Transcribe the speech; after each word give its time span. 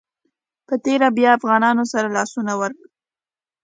په 0.67 0.73
تېره 0.83 1.07
بیا 1.17 1.29
افغانانو 1.37 1.83
سره 1.93 2.07
لاسونه 2.17 2.53
ورکړي. 2.61 2.87